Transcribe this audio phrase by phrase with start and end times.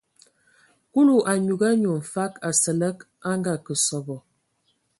[0.91, 2.97] Kulu a nyugu anyu mfag Asǝlǝg
[3.29, 4.15] a ngakǝ sɔbɔ.